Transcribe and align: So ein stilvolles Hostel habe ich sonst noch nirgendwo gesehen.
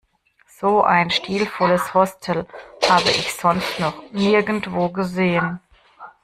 So 0.59 0.81
ein 0.81 1.11
stilvolles 1.11 1.93
Hostel 1.93 2.47
habe 2.89 3.09
ich 3.11 3.35
sonst 3.35 3.79
noch 3.79 3.93
nirgendwo 4.11 4.89
gesehen. 4.89 5.59